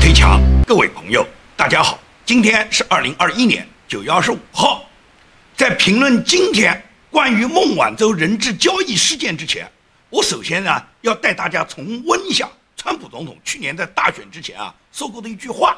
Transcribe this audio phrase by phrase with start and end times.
[0.00, 4.88] 推墙，各位朋友，大家好，今天是二零二一年九月二十五号。
[5.54, 9.70] 在评论今天关于孟晚舟人质交易事件之前，
[10.08, 15.76] 我首先呢要带大家重温一下川普总统去年在大选之前啊说过的一句话，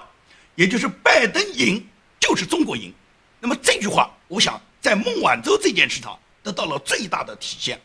[0.54, 1.84] 也就是拜登赢
[2.20, 2.94] 就是中国赢。
[3.40, 7.78] 那么这句话，我想在孟晚舟这件事上得到了最大的体现。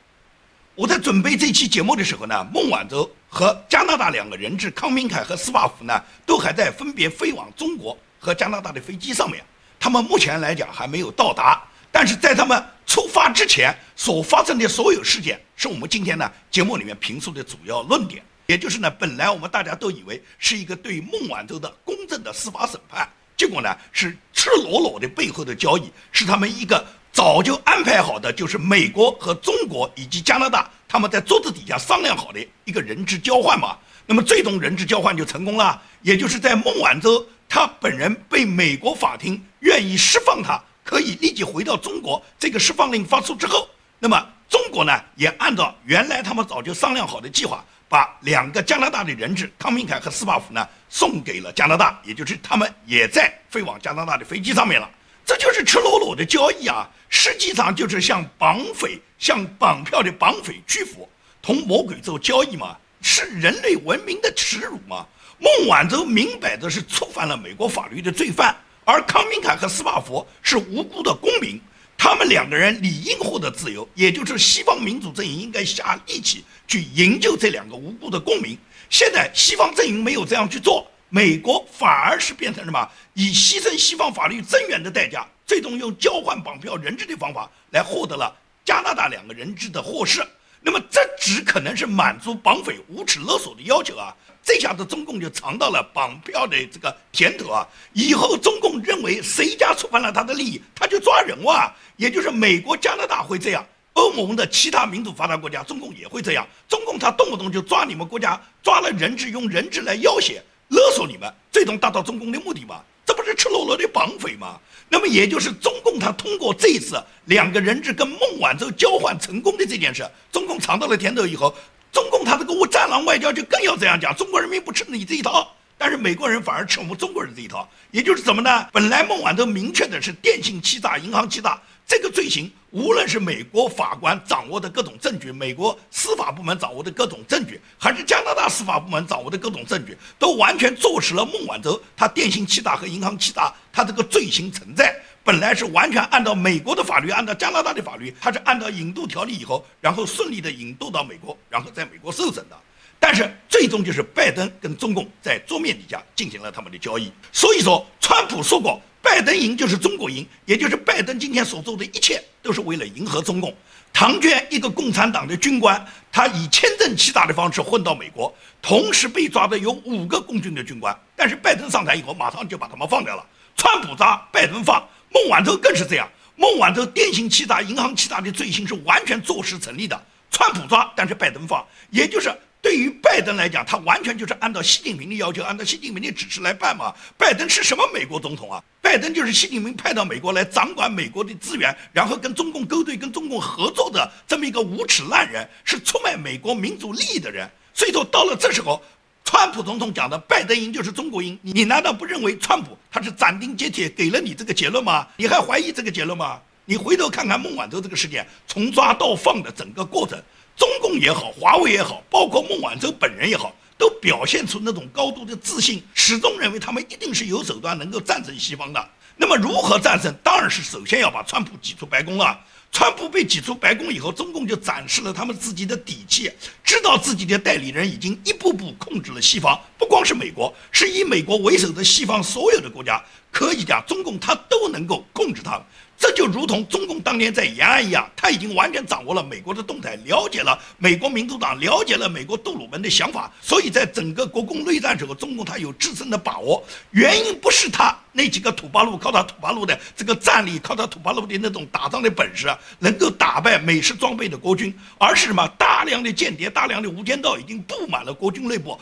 [0.75, 9.43] 我在准备这期节目的时候呢，孟晚舟和加拿大两个人质康明凯和斯瓦夫呢，都还在分别飞往中国和加拿大的飞机上面。
[9.79, 18.23] 他们目前来讲还没有到达，但是在他们出发之前所发生的所有事件，是我们今天呢节目里面评述的主要论点。
[18.47, 26.83] 也就是呢，本来我们大家都以为是一个对孟晚舟的公正的司法审判，结果呢是赤裸裸的背后的交易，是他们一个。
[27.11, 33.77] 早就安排好的，就是美国和中国以及加拿大他们在桌子底下商量好的一个人质交换嘛。
[34.05, 42.23] 那么最终人质交换就成功了，也就是在孟晚舟他本人被美国法庭愿意释放他，可以立即回到中国。
[42.39, 43.67] 这个释放令发出之后，
[43.99, 54.89] 那么中国呢也按照原来他们早就商量好的计划，把两个加拿大的人质康明凯和斯巴夫呢送给了加拿大，也就是他们也在飞往加拿大的飞机上面了。
[55.27, 56.89] 这就是赤裸裸的交易啊！
[57.09, 61.07] 实际上就是向绑匪、向绑票的绑匪屈服，
[61.41, 65.05] 同魔鬼做交易嘛，是人类文明的耻辱嘛！
[65.37, 71.59] 孟晚舟明摆着是触犯了美国法律的罪犯，而康明凯和斯帕佛是无辜的公民，
[71.97, 78.57] 他们两个人理应获得自由，也就是西方民主阵营应该下力气去营救这两个无辜的公民。
[78.89, 80.89] 现在西方阵营没有这样去做。
[81.09, 82.89] 美国反而是变成什么？
[83.13, 90.25] 以牺牲西方法律增援的代价，最终用交换绑票人质的方法来获得了加拿大两个人质的获释。
[90.59, 94.13] 那么这只可能是满足绑匪无耻勒索的要求啊！
[94.43, 97.65] 这下子中共就尝到了绑票的这个甜头啊！
[97.93, 101.73] 以后中共认为谁家触犯了他的利益，他就抓人哇！
[101.95, 106.45] 也就是美国、加拿大会这样，欧盟的其他民主发达国家，中共也会这样。
[106.67, 110.41] 中共他动不动就抓你们国家，抓了人质用人质来要挟。
[110.69, 112.81] 勒索你们，最终达到中共的目的吗？
[113.05, 114.59] 这不是赤裸裸的绑匪吗？
[114.89, 121.53] 那么也就是中共他通过这一次两个人质跟孟晚舟交换成功的这件事，中共尝到了甜头以后，
[121.91, 127.67] 中共他这个战狼外交就更要这样讲：中国人民不吃你这一套，但是美国人反而吃我们中国人这一套。
[127.91, 128.67] 也就是怎么呢？
[128.73, 131.59] 本来孟晚舟明确的是电信欺诈、银行欺诈。
[131.89, 144.93] 这个罪行，无论是美国法官掌握的各种证据，美国司法部门掌握的各种证据，还是加拿大司法部门掌握的各种证据，都完全坐实了孟晚舟他电信欺诈和银行欺诈他这个罪行存在。
[145.23, 152.57] 本来是完全按照美国的法律，按照加拿大的法律，他是按照引渡条例以后，然后顺利的引渡到美国，然后在美国受审的。
[152.99, 157.11] 但是最终就是拜登跟中共在桌面底下进行了他们的交易。
[157.31, 158.81] 所以说，川普说过。
[158.99, 163.55] 拜登赢就是中国赢，也就是拜登今天所做的一切都是为了迎合中共。
[163.93, 170.93] 唐娟一个共产党的军官，他以签证欺诈的方式混到美国，同时被抓的有五个共军的军官。
[171.15, 173.25] 但是拜登上台以后，马上就把他们放掉了。
[173.55, 174.85] 川普抓，拜登放。
[175.09, 179.97] 孟晚舟更是这样，孟晚舟电信欺诈、银行欺诈的罪行是完全坐实成立的。
[180.29, 182.29] 川普抓，但是拜登放，也就是。
[182.61, 186.93] 对于拜登来讲，他完全就是按照习近平的要求，按照习近平的指示来办嘛。
[187.17, 188.61] 拜登是什么美国总统啊？
[188.81, 197.49] 拜登就是习近平派到美国来掌管美国的资源，然后跟中共勾兑、跟中共合作的这么一个无耻烂人，是出卖美国民主利益的人。
[197.73, 198.81] 所以说，到了这时候，
[199.23, 205.07] 川普总统讲的拜登赢就是中国赢，你难道不认为川普他是斩钉截铁给了你这个结论吗？
[205.15, 206.39] 你还怀疑这个结论吗？
[206.65, 210.21] 你回头看看孟晚舟这个事件从抓到放的整个过程。
[210.57, 218.89] 中共也好，华为也好，包括孟晚舟本人也好，都表现出那种高度的自信，始终认为他们一定是有手段能够战胜西方的。
[219.15, 220.13] 那么如何战胜？
[220.23, 222.39] 当然是首先要把川普挤出白宫了。
[222.69, 226.29] 川普被挤出白宫以后，中共就展示了他们自己的底气，
[226.63, 233.01] 知道自己的代理人已经一步步控制了西方，不光是美国，是以美国为首的西方所有的国家，
[233.31, 235.61] 可以讲中共他都能够控制他们。
[235.97, 246.63] 这就如同中共当年在延安一样，他已经完全掌握了美国的动态，了解了美国民主党，了解了美国杜鲁门的想法，所以在整个国共内战时候，中共他有制胜的把握。
[246.91, 255.47] 原因不是他那几个土八路，靠他土八路的这个战力，靠他土八路的那种打仗的本事啊能够打败美式装备的国军，而是什么？
[255.57, 258.79] 大量的间谍，大量的无间道已经布满了国军内部。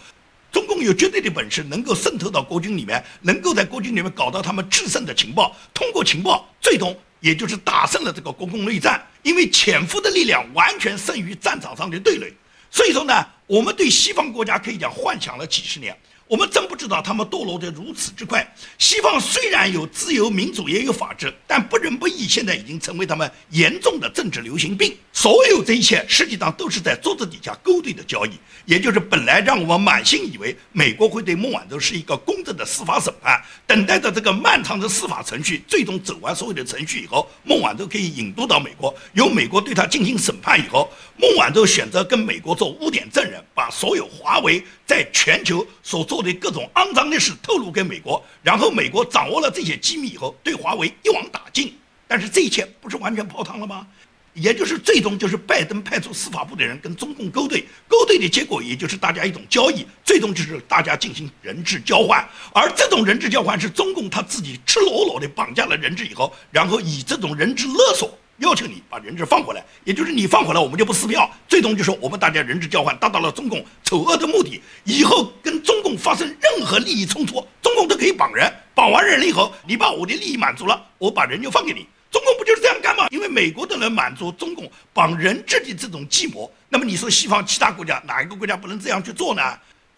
[0.56, 9.06] 中共有绝对的本事，能够渗透到国军里面，能够在国军里面搞到他们制胜的情报，通过情报，最终也就是打胜了这个国共内战。
[9.22, 12.32] 因为潜伏的力量完全胜于战场上的对垒，
[12.72, 13.14] 所以说呢，
[13.48, 15.94] 我们对西方国家可以讲幻想了几十年，
[16.28, 18.46] 我们真不知道他们堕落得如此之快。
[18.80, 24.98] 西方虽然有自由民主，也有法治，但不仁不义现在已经成为他们严重的政治流行病。
[25.14, 28.32] 所有这一切实际上都是在桌子底下勾兑的交易，
[28.66, 46.16] 也就是本来让我们满心以为美国会对孟晚舟是一个公正的司法审判，等待着这个漫长的司法程序最终走完所有的程序以后，孟晚舟可以引渡到美国，由美国对他进行审判以后，孟晚舟选择跟美国做污点证人，把所有华为在全球所做。
[46.26, 51.78] 的各种肮脏的事透露给美国，然后美国掌握了这些机密以后，对华为一网打尽。
[52.08, 53.86] 但是这一切不是完全泡汤了吗？
[54.34, 62.28] 也就是最终就是拜登派出司法部的人跟中共勾兑，勾兑的结果也就是大家一种交易，最终就是大家进行人质交换。
[62.54, 68.18] 而这种人质交换是中共他自己赤裸裸的绑架了人质以后，然后以这种人质勒索。
[68.38, 71.30] 要求你把人质放回来，也就是你放回来，我们就不撕票。
[71.48, 74.62] 最终就是我们大家人质交换达到了中共丑恶的目的。
[74.84, 78.52] 以后跟中共发生任何利益冲突，中共都可以绑人。
[78.74, 81.88] 绑完人了以后，你把我的利益满足了，我把人就放给你。
[82.12, 83.08] 中共不就是这样干吗？
[83.10, 89.42] 因为美国都能满足中共绑人质的这种计谋，那么你说西方其他国家哪一个国家不能这样去做呢？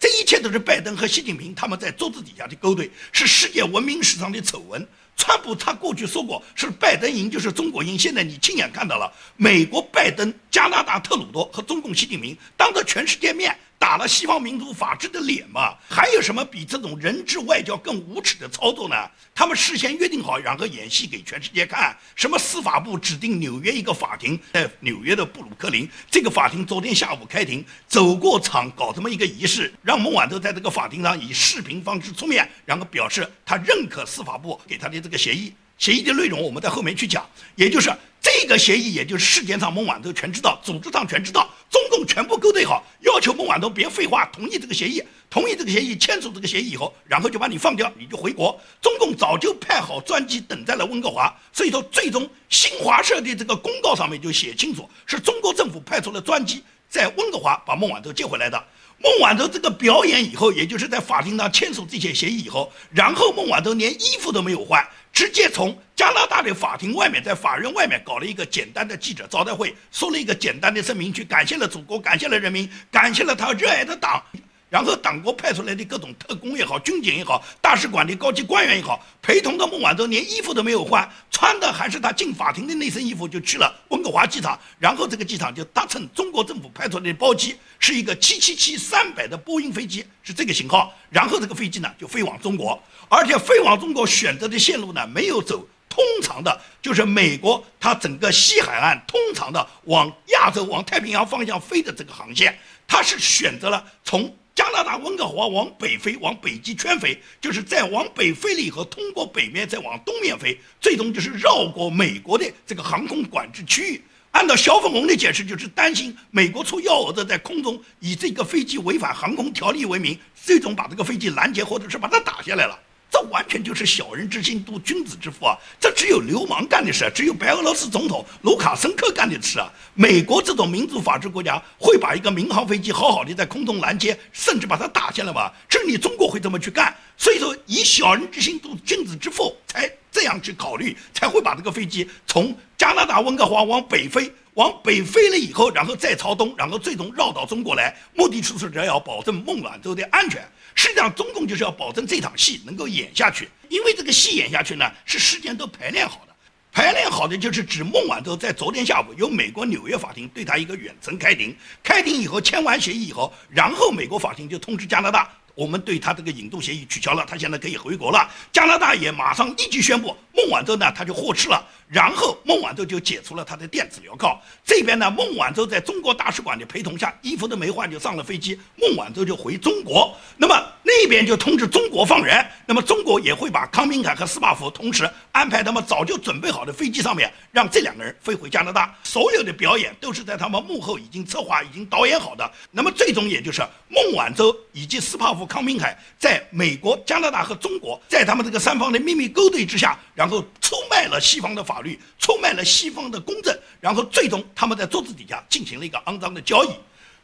[0.00, 4.86] 这一切都是拜登和习近平他们在桌子底下的勾兑，是世界文明史上的丑闻。
[5.18, 13.56] 川普他过去说过是拜登赢就是中国赢，现在你亲眼看到了，美国拜登、加拿大特鲁多和中共习近平当着全世界面。
[13.80, 15.72] 打了西方民主法治的脸嘛？
[15.88, 18.96] 还有什么比这种人质外交更无耻的操作呢？
[19.32, 21.96] 他们事先约定好，然后演戏给全世界看。
[22.16, 35.54] 什么司法部指定纽约一个法庭，在纽约的布鲁克林，这个法庭昨天下午开庭，走过场搞这么一个仪式，让孟晚舟在这个法庭上以视频方式出面，然后表示他认可司法部给他的这个协议。
[35.78, 37.90] 协议的内容我们在后面去讲，也就是
[38.20, 48.60] 这个协议，也就是世界上孟晚舟全知道，组织上全知道，中共全部勾兑好，要求孟晚舟别废话，同意这个协议，同意这个协议，签署这个协议以后，然后就把你放掉，你就回国。
[48.82, 58.62] 中共早就派好专机等在了温哥华，所以说最终新华社的这个公告上面就写清楚，是中国政府派出了专机在温哥华把孟晚舟接回来的。
[59.00, 64.84] 孟晚舟这个表演以后，也就是在法庭上签署这些协议以后，然后孟晚舟连衣服都没有换，
[65.18, 74.22] 直接从加拿大的法庭外面，在法院外面搞了一个简单的记者招待会，说了一个简单的声明，去感谢了祖国，感谢了人民，感谢了他热爱的党。
[74.70, 84.60] 然后党国派出来的各种特工也好，军警也好，大使馆的高级官员也好，陪同的孟晚舟连衣服都没有换，穿的还是他进法庭的那身衣服，就去了温哥华机场。
[84.78, 90.94] 然后这个机场就搭乘中国政府派出来的包机，是一个七七七三百的波音飞机，是这个型号。
[91.08, 92.78] 然后这个飞机呢就飞往中国，
[93.08, 104.30] 而且飞往中国选择的线路呢没有走通常的，就是美国它整个西海岸通常的往亚洲、往太平洋方向飞的这个航线，它是选择了从。
[104.58, 114.02] 加拿大温哥华往北飞，往北极圈飞，就是在往北飞了以后，通过北面再往东面飞，最终就是绕过美国的这个航空管制区域。
[114.32, 122.76] 按照小粉红的解释，就是担心美国出幺蛾子，在空中以这个飞机违反航空条例为名，最终把这个飞机拦截，或者是把它打下来了。
[123.10, 125.56] 这完全就是小人之心度君子之腹啊！
[125.80, 129.72] 这只有流氓干的事，只有白俄罗斯总统卢卡申科干的事啊！
[129.94, 135.50] 美国这种民主法治国家会把一个民航飞机好好的在空中拦截，甚至把它打下来吗？
[135.68, 136.94] 只有你中国会这么去干。
[137.16, 150.46] 所以说，以小人之心度君子之腹，才这样去考虑，才会把这个飞机从加拿大温哥华往北飞，往北飞了以后，然后再朝东，然后最终绕到中国来，目的就是要保证孟晚舟的安全。
[150.74, 156.34] 实际上，中共就是要保证这场戏能够演下去，因为这个戏演下去呢，是事先都排练好的。
[156.70, 165.28] 排练好的就是指孟晚舟在昨天下午由美国纽约法庭对他一个远程开庭，开庭以后签完协议以后，然后美国法庭就通知加拿大。
[165.58, 168.30] 我们对他这个引渡协议取消了，他现在可以回国了。
[168.52, 174.40] 加拿大也马上立即宣布，孟晚舟呢他就获释了，然后孟晚舟就解除了他的电子镣铐。
[174.64, 180.16] 这边呢，孟晚舟在中国大使馆的陪同下，衣服都没换就上了飞机，孟晚舟就回中国。
[180.36, 188.92] 那么那边就通知中国放人，那么中国也会把康明凯和斯巴夫同时安排他们早就准备好的飞机上面，让这两个人飞回加拿大。
[189.04, 192.50] 所有的表演都是在他们幕后已经策划、已经导演好的。
[192.72, 195.46] 那么最终也就是孟晚舟以及斯帕夫。
[195.46, 206.68] 康明凯在美国、加拿大和中国，在他们这个三方的秘密勾兑之下，然后出卖了西方的法律，出卖了西方的公正，然后最终他们在桌子底下进行了一个肮脏的交易。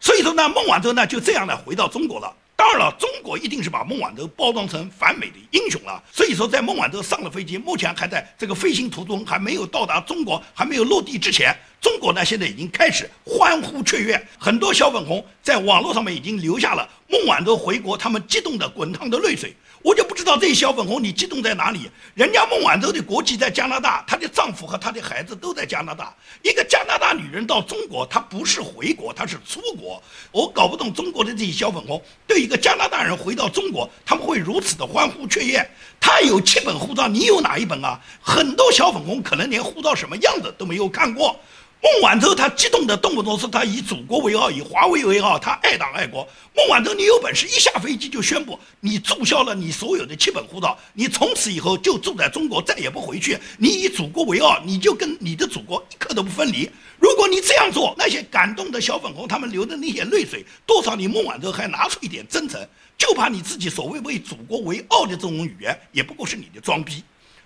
[0.00, 2.34] 所以说呢，孟晚舟呢就这样呢回到中国了。
[2.56, 6.02] 当然了，中国一定是把孟晚舟包装成反美的英雄了。
[6.12, 19.54] 所以说，在孟晚舟上了飞机，目前还在这个飞行途中，还没有到达中国，还没有落地之前，中国呢现在已经开始欢呼雀跃，很多小粉红在网络上面已经留下了孟晚舟回国他们激动的滚烫的泪水。
[19.84, 21.90] 我就不知道这些小粉红你激动在哪里？
[22.14, 26.14] 人家孟晚舟的国籍在加拿大，她的丈夫和她的孩子都在加拿大。
[26.40, 30.02] 一个加拿大女人到中国，她不是回国，她是出国。
[30.32, 35.70] 我搞不懂中国的这些小粉红对一个加拿大人回到中国，他们会如此的欢呼雀跃。
[36.00, 38.00] 他有七本护照，你有哪一本啊？
[38.22, 41.38] 很多小粉红可能连护照什么样子都没有看过。
[41.84, 46.26] 孟晚舟他激动的动不动是他以祖国为傲，以华为为傲，他爱党爱国。
[46.56, 53.38] 孟晚舟，你有本事一下飞机就宣布你注销了你所有的七本护照，你从此以后就住在中国，再也不回去。
[53.58, 56.70] 你以祖国为傲，你就跟你的祖国一刻都不分离。
[56.98, 67.04] 如果你这样做，那些感动的小粉红他们流的那些泪水，多少你孟晚舟还拿出一点真诚，就怕你自己所谓为祖国为傲的这种语言，也不过是你的装逼。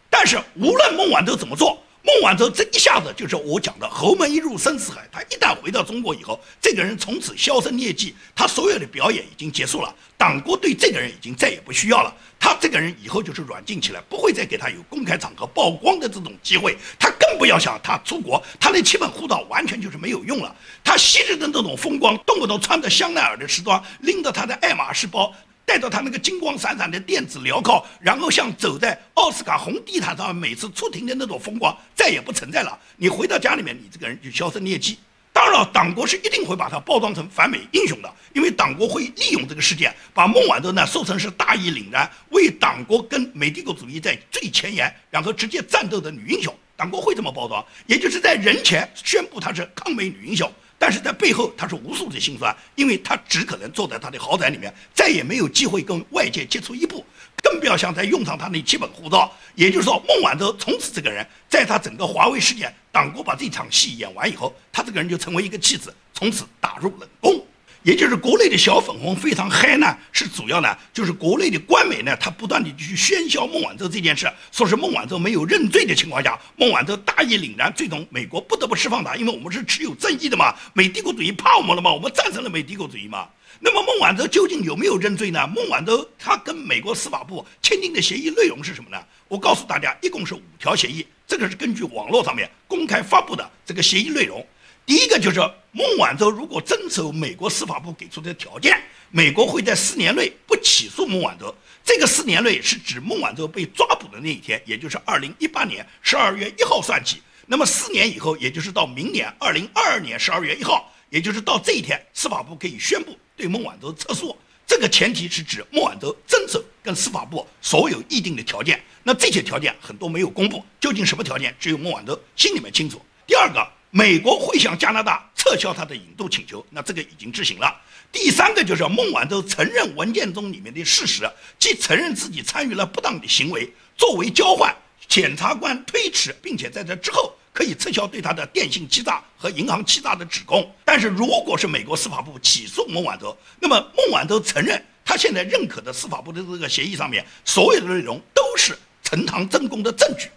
[0.09, 1.83] 但是无论孟晚舟怎么做。
[2.02, 5.07] 孟晚舟这一下子就是我讲的侯门一入深似海。
[5.12, 9.95] 他一旦回到中国以后，这个人从此销声匿迹，他所有的表演已经结束了。
[10.17, 12.14] 党国对这个人已经再也不需要了。
[12.40, 16.76] 他这个人以后就是软禁起来，不会再给他有公开场合曝光的这种机会。
[16.99, 20.55] 他更不要想他出国，他那七本护照完全就是没有用了。
[20.83, 25.33] 他昔日的那种风光，动不动穿着香奈儿的时装，拎着他的爱马仕包。
[25.69, 32.79] 带着他那个金光闪闪的电子镣铐，然后像走在奥斯卡红地毯上，每次出庭的那种风光再也不存在了。
[32.97, 34.99] 你回到家里面，你这个人就销声匿迹。
[35.31, 46.53] 当然了，党国是一定会把他包装成反美英雄的，因为党国会利用这个事件，把孟晚舟呢说成是大义凛然，为党国跟美帝国主义在最前沿，然后直接战斗的女英雄。
[46.77, 50.51] 党国会这么包装，也就是在人前宣布她是抗美女英雄。
[50.78, 57.04] 但是在背后，他是无数的心酸，因为他只可能坐在他的豪宅里面，再也没有机会跟外界接触一步，
[57.42, 59.30] 更不要想再用上他那基本护照。
[59.56, 67.44] 也就是说，孟晚舟从此这个人，在他整个华为事件，党国把这场戏演完以后，他这个人就成为一个弃子，从此打入冷宫。
[67.82, 81.92] 也就是国内的小粉红非常嗨呢，是主要呢，就是国内的官媒呢，他不断的去喧嚣孟晚舟这件事，说是孟晚舟没有认罪的情况下，孟晚舟大义凛然，最终美国不得不释放他，因为我们是持有正义的嘛，美帝国主义怕我们了嘛？
[81.92, 83.28] 我们战胜了美帝国主义嘛。
[83.61, 85.47] 那么孟晚舟究竟有没有认罪呢？
[85.47, 88.99] 孟晚舟他跟美国司法部签订的协议内容是什么呢？
[89.28, 94.44] 我告诉大家，一共是五条协议，这个是根据网络上面公开发布的这个协议内容。
[94.88, 95.38] 第一个就是
[95.73, 101.54] 孟晚舟如果遵守美国司法部给出的条件，美国会在四年内不起诉孟晚舟。
[101.85, 107.21] 这个四年内是指孟晚舟被抓捕的那一天，也就是二零一八年十二月一号算起。
[107.45, 114.35] 那么四年以后，也就是到明年二零二二年十二月一号，也就是到这一天，司法部可以宣布对孟晚舟撤诉。
[114.66, 118.83] 这个前提是指孟晚舟遵守跟司法部所有议定的条件。
[119.02, 122.99] 那这些条件很多没有公布，究竟什么条件，只有孟晚舟心里面清楚。
[123.26, 123.68] 第二个。
[123.90, 127.75] 美国会向加拿大撤销他的引渡请求，那这个已经执行了。
[128.12, 133.73] 第三个就是孟晚舟承认文件中里面的事实，即承认自己参与了不当的行为。
[133.97, 134.75] 作为交换，
[135.09, 140.71] 检察官推迟，并且在这之后可以撤销对他的电信欺诈和银行欺诈的指控。
[140.85, 150.28] 但是如果是美国司法部起诉孟晚舟，那么孟晚舟承认他现在认可的司法部的这个协议上面所有的内容都是呈堂证供的证据。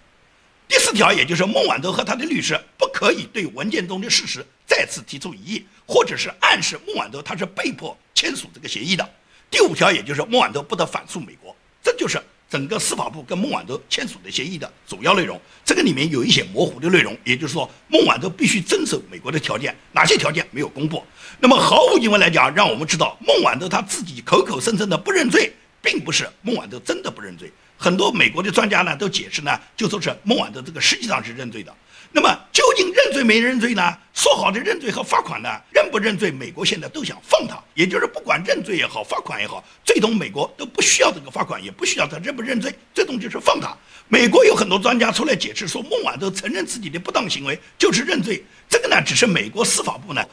[0.71, 9.05] 第四条，也就是孟晚舟和他的律师不可以对文件中的事实再次提出异议，或者是暗示孟晚舟他是被迫签署这个协议的。
[9.49, 11.53] 第五条，也就是孟晚舟不得反诉美国。
[11.83, 12.17] 这就是
[12.49, 15.37] 整个司法部跟孟晚舟签署的协议的主要内容。
[15.65, 21.03] 这个里面有一些模糊的内容，也就是说孟晚舟必须遵守美国的条件，哪些条件没有公布。
[21.41, 27.51] 那么毫无疑问来讲，让我们知道孟晚舟他自己口口声声的不认罪，并不是孟晚舟真的不认罪。
[27.81, 31.75] 很多美国的专家呢都解释呢，就说是孟晚舟这个实际上是认罪的。
[32.11, 33.97] 那么究竟认罪没认罪呢？
[34.13, 35.49] 说好的认罪和罚款呢？
[35.73, 36.29] 认不认罪？
[36.29, 43.75] 美国现在都想放他，也就是不管认罪也好，罚款也好，最终美国都不需要这个罚款，也不需要他认不认罪，最终就是放他。
[44.07, 50.23] 美国有很多专家出来解释说，孟晚舟承认自己的不当行为就是认罪，这个呢只是美国司法部呢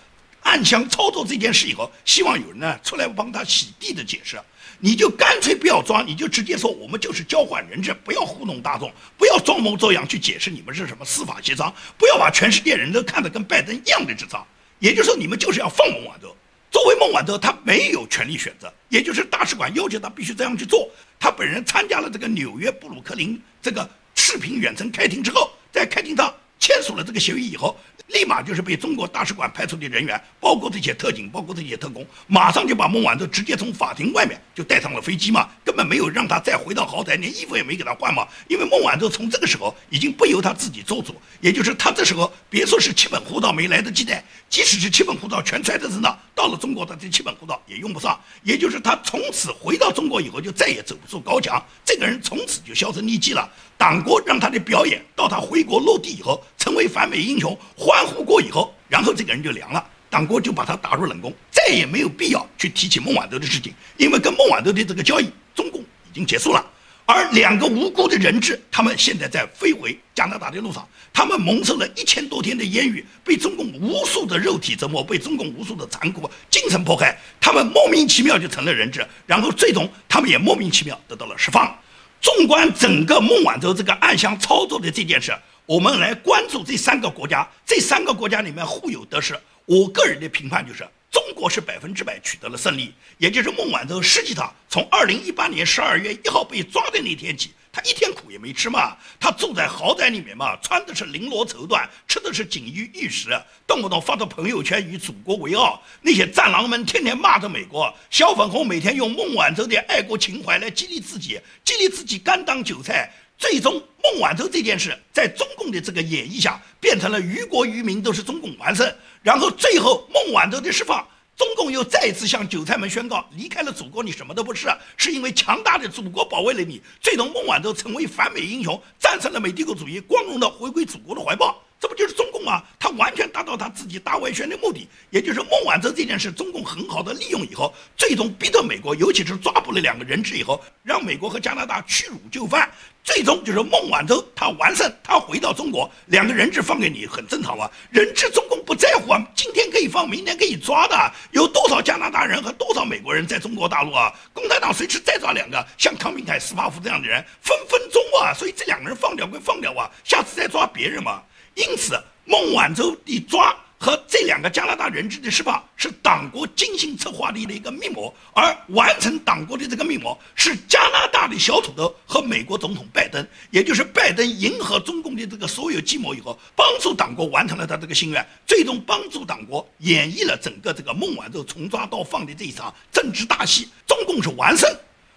[0.42, 4.38] 暗箱操作这件事以后，希望有人呢出来帮他洗地的解释。
[4.80, 14.46] 你就干脆不要装，你就直接说我们就是交换人质，不要糊弄大众，不要装模作样去解释你们是什么司法协商，不要把全世界人都看得跟拜登一样的智障。
[14.78, 16.34] 也就是说，你们就是要放孟晚舟。
[16.70, 20.88] 作为孟晚舟，他没有权利选择，也就是大使馆要求他必须这样去做。
[21.18, 27.76] 他本人参加了这个纽约布鲁克林这个视频远程开庭之后，在开庭上签署了这个协议以后。
[28.08, 38.26] 立马就是被中国大使馆派出的人员，包括这些特警，包括这些特工，马上就把孟晚舟直接从法庭外面就带上了飞机嘛，根本没有让他再回到豪宅，连衣服也没给他换嘛。
[38.48, 48.18] 因为孟晚舟从这个时候已经不由他自己做主，也就是他这时候别说是七本护照没来得及带，即使是七本护照全揣在身上，到了中国的这七本护照也用不上。
[48.42, 53.46] 也就是他从此回到中国以后就再也走不出高墙，这个人从此就销声匿迹了。
[53.78, 66.66] 党国让他的表演到他回国落地以后，成为反美英雄，欢呼过以后，然后这个人就凉了，党国就把他打入冷宫，再也没有必要去提起孟晚舟的事情，因为跟孟晚舟的这个交易，中共已经结束了。
[67.06, 81.74] 而两个无辜的人质，他们现在在飞回加拿大的路上，他们蒙受了一千多天的烟雨，被中共无数的肉体折磨，被中共无数的残酷精神迫害，他们莫名其妙就成了人质，然后最终他们也莫名其妙得到了释放。
[82.20, 85.32] 纵观整个孟晚舟这个暗箱操作的这件事，
[85.66, 87.48] 我们来关注这三个国家。
[87.64, 89.38] 这三个国家里面互有得失。
[89.66, 97.52] 我个人的评判就是，中国是百分之百取得了胜利，也就是孟晚舟实际上从二零一八年十二月一号被抓的那天起。
[97.78, 105.80] 他一天苦也没吃嘛，他住在豪宅里面嘛，穿的是绫罗绸缎，吃的是锦衣玉食，动不动发到朋友圈与祖国为傲。
[106.02, 113.08] 那些战狼们天天骂着美国，小粉红每天用孟晚舟的爱国情怀来激励自己，激励自己甘当韭菜。
[113.36, 118.92] 最终，孟晚舟这件事在中共的这个演绎下，变成了于国于民都是中共完胜。
[119.22, 121.06] 然后最后，孟晚舟的释放。
[121.38, 124.66] 中共又再一次向韭菜们宣告：离开了祖国，你什么都不是，
[124.96, 126.82] 是因为强大的祖国保卫了你。
[127.00, 131.62] 最终，孟晚舟成为反美英雄，战胜了美帝国主义，光荣的回归祖国的怀抱。
[131.80, 132.62] 这不就是中共吗？
[132.78, 142.68] 他完全达到他自己大外宣的目的，也就是孟晚舟这件事，中共很好的利用以后，最终逼得美国，尤其是抓捕了两个人质以后，让美国和加拿大屈辱就范。
[143.04, 147.70] 最终就是孟晚舟他完胜，他回到中国，两个人质放给你很正常嘛。
[147.90, 151.12] 人质中共不在乎啊，今天可以放，明天可以抓的。
[151.30, 154.12] 有多少加拿大人和多少美国人在中国大陆啊？
[154.34, 158.34] 共产党随时再抓两个像康明凯、斯帕夫这样的人，分分钟啊。
[158.34, 161.22] 所以这两个人放掉归放掉啊，下次再抓别人嘛。
[161.58, 163.54] 因此，孟晚舟的抓。
[163.80, 184.68] 和这两个加拿大人质的释放是党国精心策划的一个密谋，而完成党国的这个密谋是加拿大的小土豆和美国总统拜登，也就是拜登迎合中共的这个所有计谋以后，帮助党国完成了他这个心愿，最终帮助党国演绎了整个这个孟晚舟从抓到放的这一场政治大戏，中共是完胜，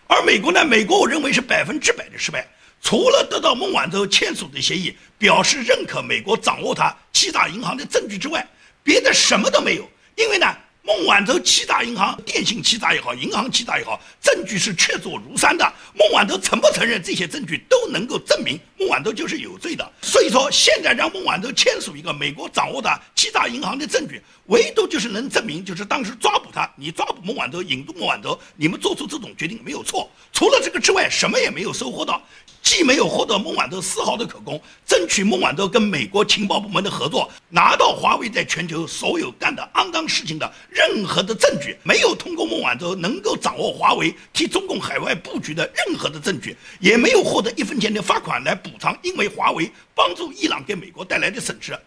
[0.06, 0.64] 而美国呢？
[0.64, 2.48] 美国我认为是百分之百的失败。
[2.82, 8.46] 除了得到孟晚舟签署的协议，表示认可美国掌握他欺诈银行的证据之外，
[8.84, 9.88] 别的什么都没有。
[10.16, 10.48] 因为呢，
[10.84, 15.74] 孟晚舟欺诈银行、电信欺诈也好，银行欺诈也好，证据是确凿如山的。
[15.94, 19.90] 孟晚舟承不承认这些证据都能够证明孟晚舟就是有罪的。
[20.02, 30.10] 所以说，现在让孟晚舟签署一个美国掌握的欺诈银行的证据，唯独就是能证明，就是当时抓捕他，你抓捕孟晚舟、引渡孟晚舟，你们做出这种决定没有错。
[30.34, 32.22] 除了这个之外，什么也没有收获到。
[32.62, 51.78] 既没有获得孟晚舟丝毫的口供，争取孟晚舟跟美国情报部门的合作，拿到华为在全球所有干的肮脏事情的任何的证据，没有通过孟晚舟能够掌握华为替中共海外布局的任何的证据，也没有获得一分钱的罚款来补偿，因为华为帮助伊朗给美国带来的损失。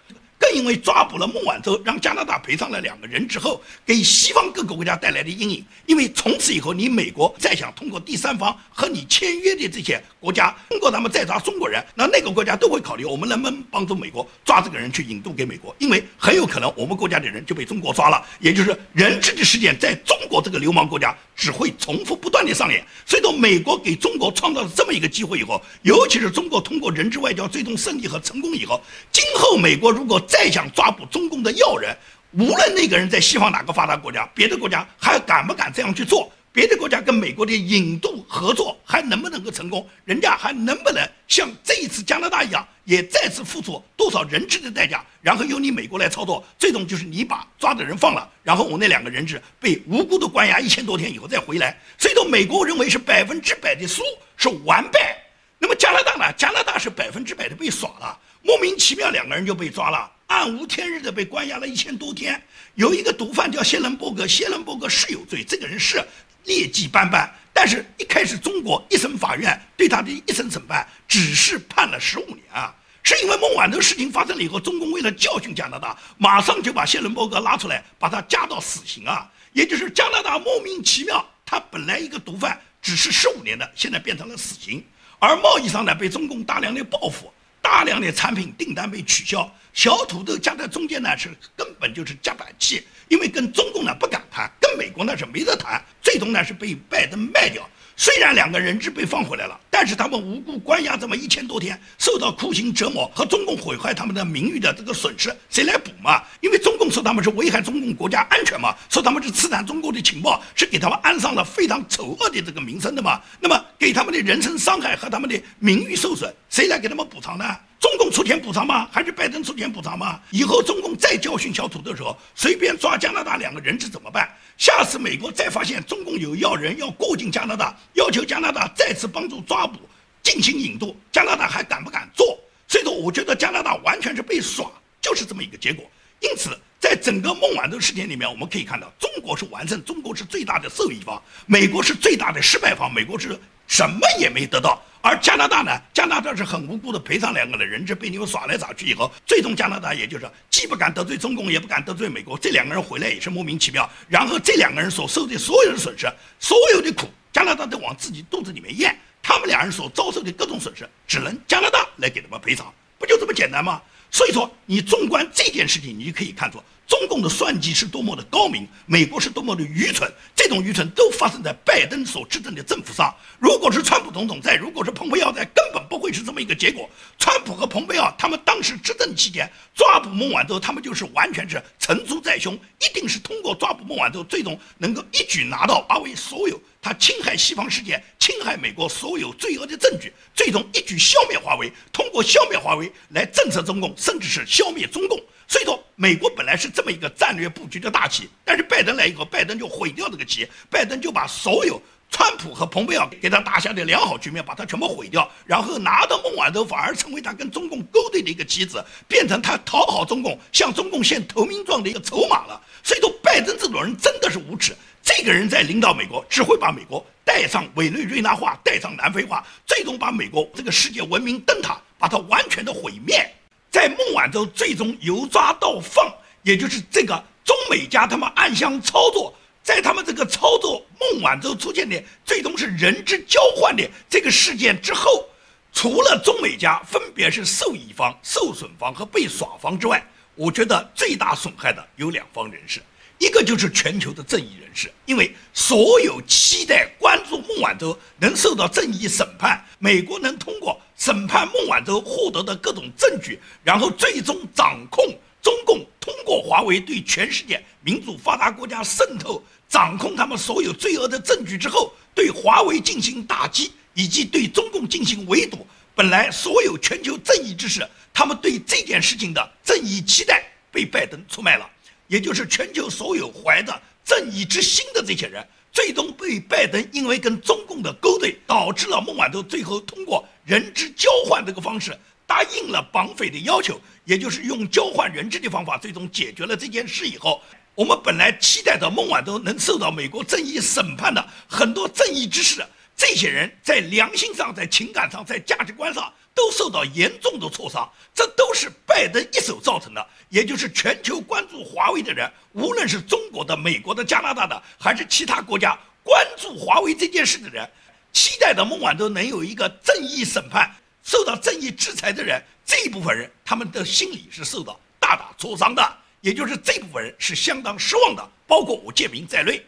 [0.54, 5.64] 因为抓捕了孟晚舟，让加拿大赔偿了两个人之后，给西方各个国家带来的阴影。
[5.86, 18.24] 因为从此以后，你美国再想通过第三方和你签约的这些国家，通过他们再抓中国人，那那个国家都会考虑我们能不能帮助美国抓这个人去引渡给美国，因为很有可能我们国家的人就被中国抓了。
[18.38, 22.84] 也就是人质的事件在中国这个流氓国家只会重复不断的上演。
[23.04, 31.96] 所以说，美国给中国创造了这么一个机会以后，尤其是中国通过人质外交最终胜利和成功以后，今后美国如果再再想抓捕中共的要人，
[32.32, 36.30] 无论那个人在西方哪个发达国家，别的国家还敢不敢这样去做？
[36.52, 39.88] 别的国家跟美国的引渡合作还能不能够成功？
[40.04, 45.02] 人家还能不能像这一次加拿大一样，也再次付出多少人质的代价？
[45.22, 51.74] 然后由你美国来操作，最终就是你把抓的人放了，然后我那两个人质被无辜的关押一千多天以后再回来。
[51.96, 54.02] 所以说，美国认为是百分之百的输，
[54.36, 55.16] 是完败。
[55.58, 56.30] 那么加拿大呢？
[56.36, 60.10] 加拿大是百分之百的被耍了，莫名其妙两个人就被抓了。
[60.26, 62.42] 暗无天日的被关押了一千多天，
[62.74, 66.02] 有一个毒贩叫谢伦伯格，谢伦伯格是有罪，这个人是
[66.44, 67.30] 劣迹斑斑。
[67.52, 79.30] 但是，一开始中国一审法院对他的一审审判只是判了十五年啊，是因为孟晚舟事情发生了以后，中共为了教训加拿大，马上就把谢伦伯格拉出来，把他加到死刑啊。
[79.52, 84.84] 也就是加拿大莫名其妙，他本来一个毒贩只是十五年的，现在变成了死刑，
[85.20, 87.32] 而贸易上呢被中共大量的报复。
[87.64, 97.66] 大量的产品订单被取消，小土豆夹在中间呢是根本就是夹板器，因为跟中共呢不敢谈，跟美国呢是没得谈，最终呢是被拜登卖掉。
[97.96, 106.20] 虽然两个人质被放回来了，但是他们无辜关押这么一千多天，受到酷刑折磨和中共毁坏他们的名誉的这个损失，谁来补嘛？
[106.40, 113.22] 因为中共说他们是危害中共国家安全嘛，说他们是刺探中国的情报，是给他们安上了非常丑恶的这个名声的嘛。
[113.40, 117.44] 那么给他们的人身伤害和他们的名誉受损，谁来给他们补偿呢？
[117.80, 118.88] 中共出钱补偿吗？
[118.92, 120.20] 还是拜登出钱补偿吗？
[120.30, 124.32] 以后中共再教训小土豆的时候，随便抓加拿大两个人质怎么办？
[124.56, 129.80] 下次美国再发现中共有要人要过境加拿大，要求加拿大再次帮助抓捕、
[130.22, 132.38] 进行引渡，加拿大还敢不敢做？
[132.68, 135.84] 所以说，我觉得加拿大完全是被耍，就是这么一个结果。
[136.20, 143.36] 因此，在整个孟晚舟事件里面，我们可以看到，中国是完胜，中国是最大的受益方，美国是最大的失败方，美国是
[143.66, 144.80] 什么也没得到。
[145.06, 145.70] 而加拿大呢？
[145.92, 153.88] 加拿大是很无辜的赔偿两个的人质被你们耍来耍去以后，最终加拿大也就是既不敢得罪中共，也不敢得罪美国，这两个人回来也是莫名其妙。
[154.08, 158.98] 然后这两个人所受的所有的损失，所有的苦，加拿大都往自己肚子里面咽。
[159.22, 163.82] 他们两人所遭受的各种损失，只能加拿大来给他们赔偿，不就这么简单吗？
[164.10, 166.62] 所以说，你纵观这件事情，你就可以看出。
[166.86, 173.14] 中共的算计是多么的高明，美国是多么的愚蠢，这种愚蠢都发生在拜登所执政的政府上。
[173.38, 176.88] 如果是川普总统在，如果是蓬佩奥在，根本不会是这么一个结果。
[177.18, 195.18] 川普和蓬佩奥他们当时执政期间抓捕孟晚舟，他们就是完全是成竹在胸，一定是通过抓捕孟晚舟，最终能够一举拿到华为所有他侵害西方世界、侵害美国所有罪恶的证据，最终一举消灭华为，通过消灭华为来震慑中共，甚至是消灭中共。
[195.46, 201.80] 所以说，美国本来是这么一个战略布局的大棋，但是拜登来以后，拜登就毁掉这个棋，拜登就把所有
[202.10, 212.60] 川普和蓬佩奥给他打下的良好局面，把它全部毁掉，然后拿到孟晚舟，反而成为他跟中共勾兑的一个棋子，变成他讨好中共、向中共献投名状的一个筹码了。
[212.82, 223.28] 所以说，拜登这种人真的是无耻，这个人在领导美国，只会把美国带上委内瑞拉化，带上南非化，最终把美国这个世界文明灯塔，把它完全的毁灭。
[223.74, 226.08] 在孟晚舟最终由抓到放，
[226.44, 229.34] 也就是这个中美家他们暗箱操作，
[229.64, 235.26] 在他们这个操作孟晚舟出现的最终是人质交换的这个事件之后，
[235.72, 240.00] 除了中美家分别是受益方、受损方和被耍方之外，
[240.36, 242.80] 我觉得最大损害的有两方人士。
[243.18, 255.04] 一个就是全球的正义人士，因为所有期待关注孟晚舟能受到正义审判，美国能通过审判孟晚舟获得的各种证据，然后最终掌控
[255.42, 265.66] 中共，通过华为对全世界民主发达国家渗透，掌控他们所有罪恶的证据之后，对华为进行打击，以及对中共进行围堵。
[265.94, 271.70] 本来所有全球正义之士，他们对这件事情的正义期待被拜登出卖了。
[272.06, 287.42] 也就是全球所有怀着正义之心的这些人，最终被拜登因为跟中共的勾兑，导致了孟晚舟最后通过人质交换这个方式答应了绑匪的要求，也就是用交换人质的方法，最终解决了这件事以后，
[287.74, 292.64] 我们本来期待着孟晚舟能受到美国正义审判的很多正义之士，
[292.96, 296.10] 这些人在良心上、在情感上、在价值观上。
[296.34, 300.06] 都受到严重的挫伤，这都是拜登一手造成的。
[300.28, 307.68] 也就是全球关注华为的人，无论是中国的、美国的、加拿大的，还是其他国家关注华为这件事的人，
[308.12, 315.96] 期待的孟晚舟能有一个正义审判、受到正义制裁的人，这一部分人他们的心理是受到大大挫伤的。
[316.20, 319.62] 也就是这部分人是相当失望的，包括我建明在内。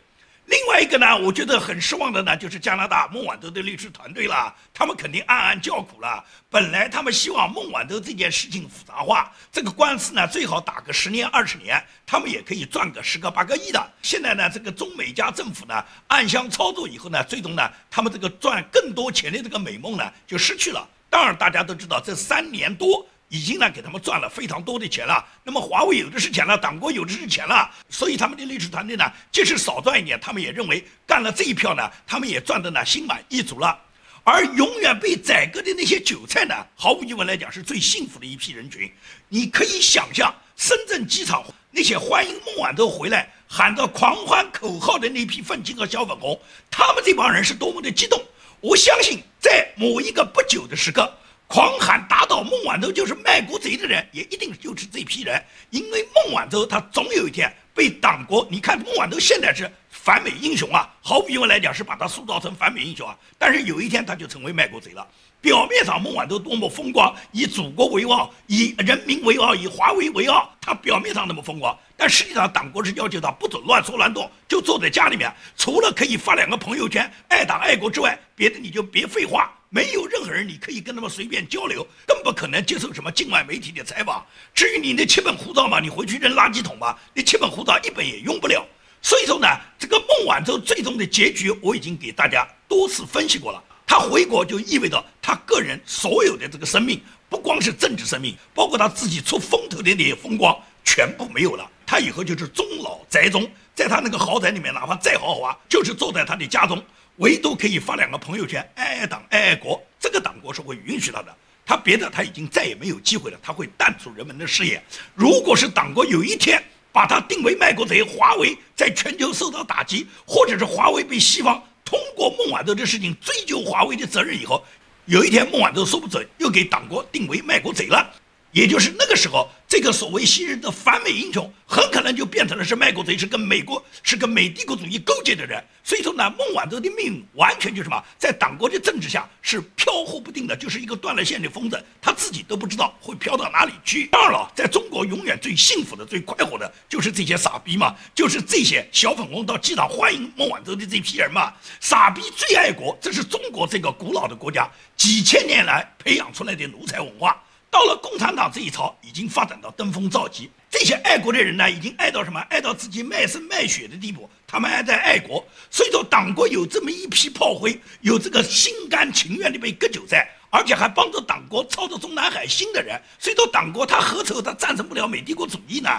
[0.47, 6.25] 另外一个呢，我觉得很失望的呢，就是加拿大孟晚舟的律师团队了，他们肯定暗暗叫苦了。
[6.49, 13.93] 本来他们希望孟晚舟这件事情复杂化，这个官司呢最好打个十年二十年，他们也可以赚个十个八个亿的。
[14.03, 20.89] 现在呢，这个中美加政府呢暗箱操作以后呢，最终呢，他们这个赚更多钱的这个美梦呢就失去了。
[21.11, 23.05] 当然，大家都知道这三年多。
[23.29, 25.25] 已经呢给他们赚了非常多的钱了。
[25.43, 33.79] 那么华为有的是钱了，党国有的是钱了，所以他们的律师团队呢，即使少赚一点，他们也认为干了这一票呢，他们也赚的呢心满意足了。
[34.23, 38.91] 而永远被宰割的那些韭菜呢，毫无疑问来讲是最幸福的一批人群。
[39.29, 48.21] 你可以想象，深圳机场那些欢迎孟晚舟回来喊着狂欢口号的那批愤青和小粉红，他们这帮人是多么的激动。
[48.61, 51.12] 我相信，在某一个不久的时刻。
[51.49, 55.43] 狂喊打倒孟晚舟就是卖国贼的人，也一定就是这批人。
[55.71, 63.17] 因为孟晚舟他总有一天被党国，你看孟晚舟现在是反美英雄啊，毫无疑问来讲是把他塑造成反美英雄啊。
[63.39, 65.07] 但是有一天他就成为卖国贼了。
[65.41, 79.53] 表面上孟晚舟多么风光，以祖国为傲，以人民为傲，以华为为傲，他表面上那么风光，但实际上党国是要求他不准乱说乱动，就坐在家里面，除了可以发两个朋友圈爱党爱国之外，别的你就别废话。
[79.77, 84.25] 没有任何人你可以跟他们随便交流，更不可能接受什么境外媒体的采访。
[84.55, 88.67] 至于你那七本护照嘛，你回去扔垃圾桶吧，那七本护照一本也用不了。
[89.03, 89.47] 所以说呢，
[89.79, 93.62] 这个孟晚舟最终的结局我已经给大家多次分析过了。
[93.87, 101.71] 他回国就意味着他个人所有的这个生命，不光是政治生命，包括他自己出风头的那些风光，全部没有了。
[101.85, 106.83] 他以后就是终老宅中，在他那个豪宅里面，哪怕再豪华，就是坐在他的家中。
[107.16, 111.35] 唯独可以发两个朋友圈，爱爱党，爱爱国，这个党国是会允许他的。
[111.64, 114.83] 他别的他已经再也没有机会了，他会淡出人们的视野。
[115.14, 124.62] 如果是党国有一天把他定为卖国贼，华为在全球受到打击，或者是华为被西方通过孟晚舟的事情追究华为的责任以后，
[125.07, 128.14] 有一天孟晚舟说不准又给党国定为卖国贼了。
[128.52, 135.62] 也就是那个时候，这个所谓昔日的反美英雄，很可能就变成了是卖国贼，是跟美国、是跟美帝国主义勾结的人。
[135.83, 144.07] 所以说呢，孟晚舟的命完全就是什么，在党国的政治下是飘忽不定的，就是一个断了线的风筝，他自己都不知道会飘到哪里去。
[144.07, 151.52] 当然了，在中国永远最幸福的、最快活的，就是这些傻逼嘛，就是这些小粉红到机场欢迎孟晚舟的这批人嘛。
[151.81, 157.42] 傻逼最爱国，这是中国这个古老的国家几千年来培养出来的奴才文化。
[157.77, 160.51] 到了共产党这一朝，已经发展到登峰造极。
[160.71, 162.41] 这些爱国的人呢，已经爱到什么？
[162.49, 164.31] 爱到自己卖身卖血的地步。
[164.47, 172.99] 他们还在爱国，所以说党国有这么一批炮灰，有这个心甘情愿的被割韭菜，而且还帮着党国操着中南海心的人。
[173.19, 175.91] 所以说党国他何愁他战胜不了美帝国主义呢？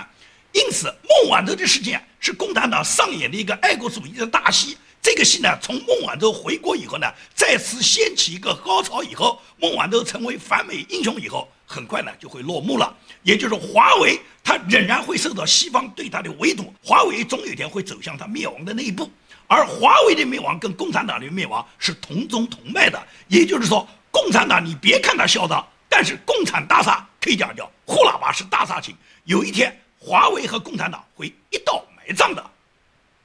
[0.54, 4.76] 因此，孟晚舟的事件是共产党上演的一个爱国主义的大戏。
[5.08, 12.94] 这个戏呢，从孟晚舟回国以后呢，再次掀起一个高潮以后，孟晚舟成为反美英雄以后，很快呢就会落幕了。
[13.24, 19.10] 也就是华为，它仍然会受到西方对它的围堵，华为总有一天会走向它灭亡的那一步。
[19.48, 23.02] 而华为的灭亡跟共产党的灭亡是同宗同脉的。
[23.30, 28.94] 也就是说，共产党你别看它嚣张，但是共产大厦可以讲叫呼喇叭是大厦情，
[29.24, 32.46] 有一天华为和共产党会一道埋葬的。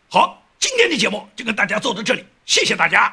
[0.09, 0.39] 好。
[0.63, 3.13] 今天的节目就跟大家做到这里，谢谢大家。